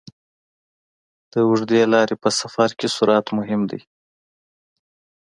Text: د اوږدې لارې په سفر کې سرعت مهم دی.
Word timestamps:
د 1.31 1.33
اوږدې 1.47 1.81
لارې 1.93 2.15
په 2.23 2.29
سفر 2.39 2.69
کې 2.79 2.87
سرعت 2.95 3.25
مهم 3.37 3.61
دی. 3.71 3.81